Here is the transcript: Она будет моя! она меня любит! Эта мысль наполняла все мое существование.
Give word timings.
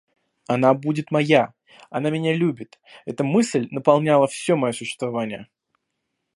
Она 0.47 0.73
будет 0.73 1.11
моя! 1.11 1.53
она 1.91 2.09
меня 2.09 2.33
любит! 2.33 2.79
Эта 3.05 3.23
мысль 3.23 3.67
наполняла 3.69 4.25
все 4.25 4.55
мое 4.55 4.71
существование. 4.71 5.47